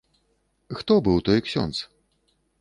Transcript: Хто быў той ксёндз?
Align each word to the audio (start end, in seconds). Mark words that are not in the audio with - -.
Хто 0.79 0.97
быў 1.09 1.21
той 1.27 1.39
ксёндз? 1.49 1.83